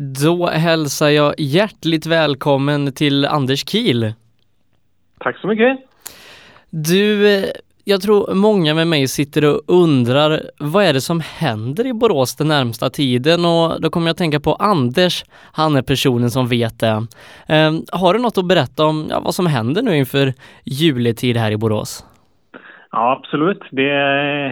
[0.00, 4.12] Då hälsar jag hjärtligt välkommen till Anders Kiel.
[5.18, 5.78] Tack så mycket.
[6.70, 7.44] Du, eh,
[7.84, 12.36] jag tror många med mig sitter och undrar vad är det som händer i Borås
[12.36, 16.48] den närmsta tiden och då kommer jag att tänka på Anders, han är personen som
[16.48, 17.06] vet det.
[17.46, 21.50] Eh, har du något att berätta om ja, vad som händer nu inför juletid här
[21.50, 22.04] i Borås?
[22.90, 23.62] Ja, absolut.
[23.70, 23.92] Det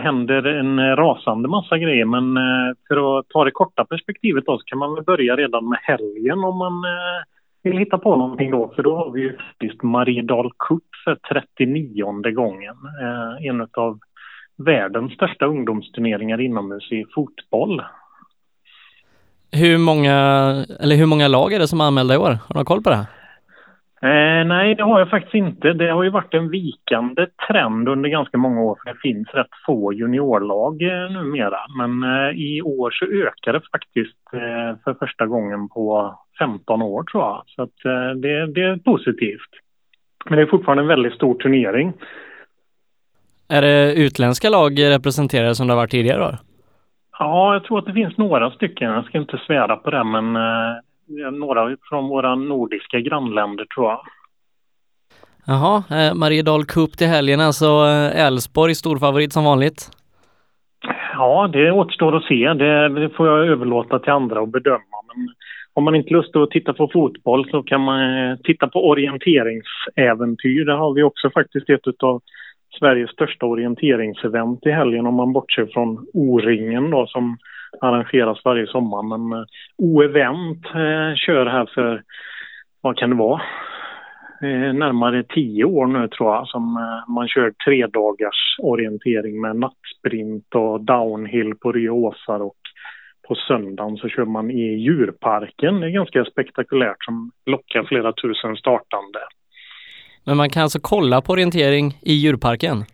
[0.03, 4.65] händer en rasande massa grejer men eh, för att ta det korta perspektivet då så
[4.65, 7.23] kan man väl börja redan med helgen om man eh,
[7.63, 8.73] vill hitta på någonting då.
[8.77, 12.77] För då har vi ju faktiskt Mariedal Cup för 39 gången.
[13.03, 13.99] Eh, en av
[14.57, 17.83] världens största ungdomsturneringar inomhus i fotboll.
[19.53, 20.15] Hur många,
[20.81, 22.39] eller hur många lag är det som är anmälda i år?
[22.49, 23.07] Har du koll på det?
[24.03, 25.73] Eh, nej, det har jag faktiskt inte.
[25.73, 28.79] Det har ju varit en vikande trend under ganska många år.
[28.83, 31.59] För det finns rätt få juniorlag eh, numera.
[31.79, 37.03] Men eh, i år så ökar det faktiskt eh, för första gången på 15 år
[37.03, 37.43] tror jag.
[37.47, 39.51] Så att, eh, det, det är positivt.
[40.25, 41.93] Men det är fortfarande en väldigt stor turnering.
[43.49, 46.37] Är det utländska lag representerade som det har varit tidigare år?
[47.19, 48.91] Ja, jag tror att det finns några stycken.
[48.91, 50.77] Jag ska inte svära på det, men eh,
[51.33, 54.01] några från våra nordiska grannländer tror jag.
[55.47, 59.91] Jaha, eh, Mariedal Cup till helgen alltså eh, Elfsborg storfavorit som vanligt?
[61.13, 62.55] Ja, det återstår att se.
[62.55, 64.99] Det, det, får jag överlåta till andra att bedöma.
[65.15, 65.29] Men
[65.75, 70.65] om man inte lust att titta på fotboll så kan man eh, titta på orienteringsäventyr.
[70.65, 72.23] Där har vi också faktiskt ett av
[72.79, 77.39] Sveriges största orienteringsevent i helgen om man bortser från O-ringen då som
[77.81, 79.03] arrangeras varje sommar.
[79.03, 79.45] Men eh,
[79.79, 82.03] O-event eh, kör här för,
[82.81, 83.43] vad kan det vara,
[84.43, 89.57] eh, närmare tio år nu tror jag som eh, man kör tre dagars orientering med
[89.57, 92.57] nattsprint och downhill på Ryåsar och
[93.29, 95.81] på söndagen så kör man i djurparken.
[95.81, 99.19] Det är ganska spektakulärt som lockar flera tusen startande.
[100.25, 102.85] Men man kan alltså kolla på orientering i djurparken?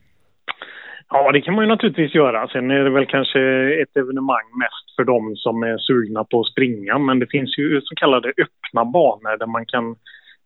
[1.15, 2.49] Ja, det kan man ju naturligtvis göra.
[2.49, 3.41] Sen är det väl kanske
[3.83, 6.99] ett evenemang mest för dem som är sugna på att springa.
[6.99, 9.97] Men det finns ju så kallade öppna banor där man kan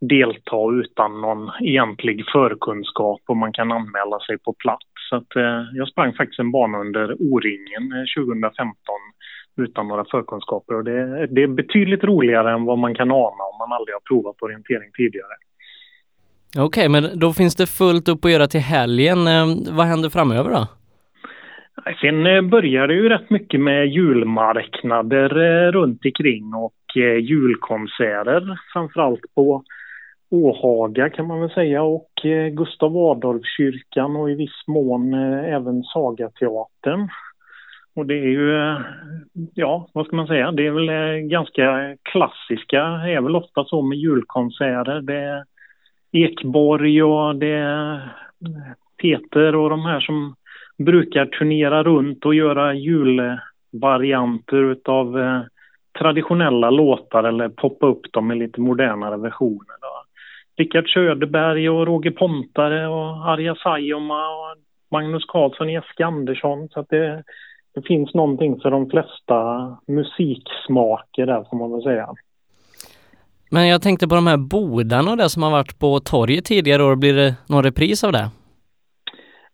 [0.00, 4.86] delta utan någon egentlig förkunskap och man kan anmäla sig på plats.
[5.10, 8.74] Så att, eh, jag sprang faktiskt en bana under O-ringen eh, 2015
[9.56, 13.58] utan några förkunskaper och det, det är betydligt roligare än vad man kan ana om
[13.58, 15.34] man aldrig har provat orientering tidigare.
[16.58, 19.26] Okej, okay, men då finns det fullt upp att göra till helgen.
[19.26, 20.66] Ehm, vad händer framöver då?
[22.00, 28.58] Sen eh, börjar det ju rätt mycket med julmarknader eh, runt omkring och eh, julkonserter
[28.72, 29.62] framförallt på
[30.30, 32.10] Åhaga kan man väl säga och
[32.52, 37.08] Gustav Adolfskyrkan och i viss mån även Sagateatern.
[37.94, 38.76] Och det är ju,
[39.54, 43.82] ja vad ska man säga, det är väl ganska klassiska, det är väl ofta så
[43.82, 45.00] med julkonserter.
[45.00, 45.44] Det
[46.16, 48.12] Ekborg och det är
[49.02, 50.34] Peter och de här som
[50.78, 55.40] brukar turnera runt och göra julvarianter utav eh,
[55.98, 59.76] traditionella låtar eller poppa upp dem i lite modernare versioner.
[60.56, 64.56] Rickard Söderberg och Roger Pontare och Arja Saijonmaa och
[64.90, 66.68] Magnus Carlsson, Jessica Andersson.
[66.68, 67.24] Så att det,
[67.74, 69.36] det finns någonting för de flesta
[69.86, 72.08] musiksmaker där får man väl säga.
[73.56, 76.82] Men jag tänkte på de här bodarna och det som har varit på torget tidigare
[76.84, 76.96] år.
[76.96, 78.30] Blir det någon repris av det?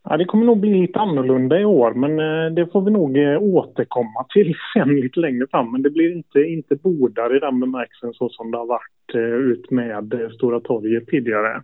[0.05, 3.19] Ja, det kommer nog bli lite annorlunda i år, men eh, det får vi nog
[3.19, 5.73] eh, återkomma till sen lite längre fram.
[5.73, 9.21] Men det blir inte, inte bodar i den bemärkelsen så som det har varit eh,
[9.21, 11.63] ut med Stora torget tidigare.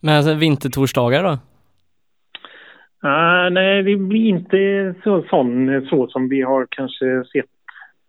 [0.00, 1.38] Men alltså vintertorsdagar då?
[3.08, 7.57] Uh, nej, det blir inte så, sån, så som vi har kanske sett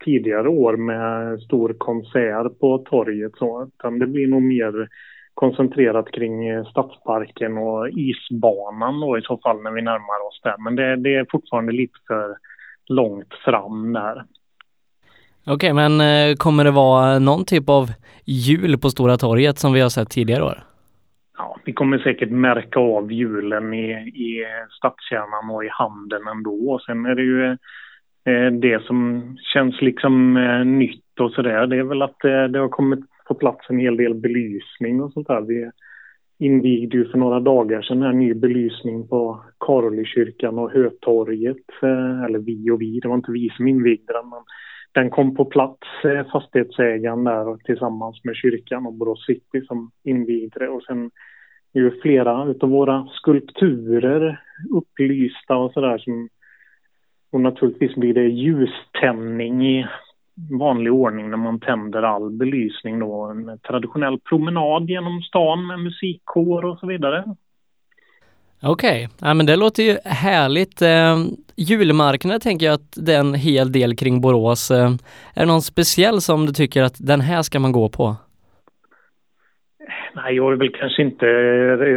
[0.06, 3.32] tidigare år med stor konsert på torget.
[3.38, 4.88] Så, utan det blir nog mer
[5.34, 10.56] koncentrerat kring Stadsparken och isbanan då i så fall när vi närmar oss där.
[10.58, 12.38] Men det, det är fortfarande lite för
[12.88, 14.24] långt fram där.
[15.42, 17.88] Okej, okay, men eh, kommer det vara någon typ av
[18.26, 20.64] jul på Stora torget som vi har sett tidigare år?
[21.38, 24.46] Ja, vi kommer säkert märka av julen i, i
[24.78, 26.80] stadskärnan och i handeln ändå.
[26.86, 27.56] Sen är det ju Eh,
[28.26, 29.24] Eh, det som
[29.54, 33.34] känns liksom eh, nytt och sådär det är väl att eh, det har kommit på
[33.34, 35.42] plats en hel del belysning och sånt där.
[35.42, 35.72] Vi
[36.40, 41.84] invigde ju för några dagar sedan en ny belysning på Karolykyrkan och Hötorget.
[42.26, 44.40] Eller vi och vi, det var inte vi som invigde den men
[44.94, 45.88] den kom på plats,
[46.32, 51.12] fastighetsägaren där tillsammans med kyrkan och Borås City som invigde det och sen
[51.74, 56.30] är ju flera av våra skulpturer upplysta och sådär som
[57.32, 59.88] och naturligtvis blir det ljuständning i
[60.60, 63.26] vanlig ordning när man tänder all belysning då.
[63.26, 67.24] En traditionell promenad genom stan med musikkår och så vidare.
[68.64, 69.28] Okej, okay.
[69.30, 70.82] ja, men det låter ju härligt.
[70.82, 71.18] Eh,
[71.56, 74.72] julmarknaden tänker jag att det är en hel del kring Borås.
[74.72, 74.92] Eh,
[75.34, 78.16] är det någon speciell som du tycker att den här ska man gå på?
[80.16, 81.26] Nej, jag är väl kanske inte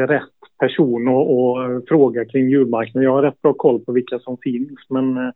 [0.07, 3.05] rätt person och fråga kring julmarknaden.
[3.05, 5.31] Jag har rätt bra koll på vilka som finns, men eh,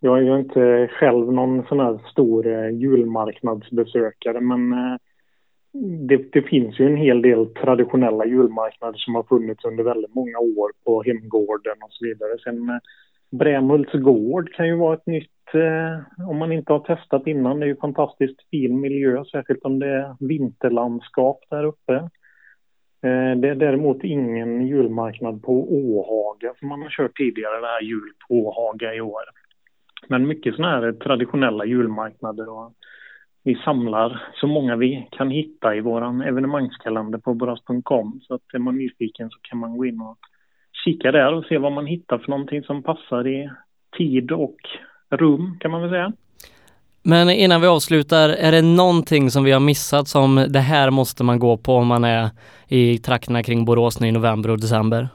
[0.00, 4.96] jag är ju inte själv någon sån här stor eh, julmarknadsbesökare, men eh,
[6.08, 10.38] det, det, finns ju en hel del traditionella julmarknader som har funnits under väldigt många
[10.38, 12.38] år på Hemgården och så vidare.
[12.44, 12.80] Sen
[13.38, 17.60] Brämhults gård kan ju vara ett nytt, eh, om man inte har testat innan.
[17.60, 22.10] Det är ju fantastiskt fin miljö, särskilt om det är vinterlandskap där uppe.
[23.04, 27.82] Eh, det är däremot ingen julmarknad på Åhaga som man har kört tidigare, det här
[27.82, 29.22] jul på Åhaga i år.
[30.08, 32.72] Men mycket sådana här traditionella julmarknader och
[33.44, 38.58] vi samlar så många vi kan hitta i vår evenemangskalender på boras.com så att är
[38.58, 40.18] man nyfiken så kan man gå in och
[40.84, 43.50] kika där och se vad man hittar för någonting som passar i
[43.98, 44.56] tid och
[45.10, 46.12] rum kan man väl säga.
[47.06, 51.24] Men innan vi avslutar, är det någonting som vi har missat som det här måste
[51.24, 52.28] man gå på om man är
[52.68, 55.08] i trakterna kring Borås nu i november och december?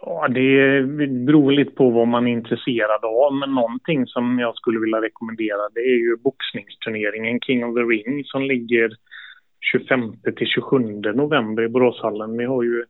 [0.00, 0.82] Ja, det
[1.26, 5.68] beror lite på vad man är intresserad av, men någonting som jag skulle vilja rekommendera
[5.74, 8.90] det är ju boxningsturneringen King of the Ring som ligger
[9.72, 10.78] 25 till 27
[11.14, 12.38] november i Boråshallen.
[12.38, 12.84] Vi har ju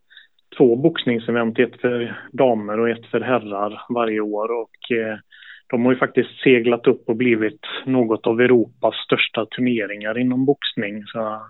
[0.57, 5.19] två boxningsevent, ett för damer och ett för herrar varje år och eh,
[5.67, 11.05] de har ju faktiskt seglat upp och blivit något av Europas största turneringar inom boxning.
[11.07, 11.43] Så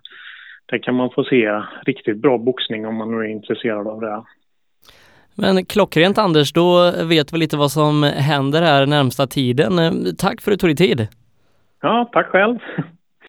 [0.67, 4.23] där kan man få se riktigt bra boxning om man nu är intresserad av det.
[5.37, 9.73] Men klockrent Anders, då vet vi lite vad som händer här närmsta tiden.
[10.19, 11.09] Tack för att du tog dig tid.
[11.83, 12.59] Ja, tack själv.